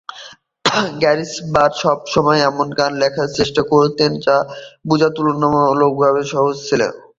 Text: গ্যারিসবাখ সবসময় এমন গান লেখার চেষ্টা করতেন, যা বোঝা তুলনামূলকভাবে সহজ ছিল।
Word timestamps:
গ্যারিসবাখ 1.01 1.71
সবসময় 1.81 2.39
এমন 2.43 2.67
গান 2.79 2.91
লেখার 3.01 3.29
চেষ্টা 3.37 3.61
করতেন, 3.71 4.11
যা 4.25 4.35
বোঝা 4.87 5.09
তুলনামূলকভাবে 5.15 6.21
সহজ 6.33 6.55
ছিল। 6.67 6.81